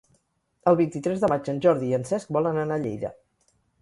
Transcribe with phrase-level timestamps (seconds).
[0.71, 3.13] El vint-i-tres de maig en Jordi i en Cesc volen anar a Lleida.